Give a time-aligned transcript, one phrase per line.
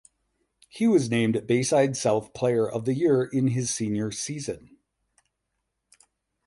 [0.67, 4.77] He was named Bayside South Player of the Year in his senior season.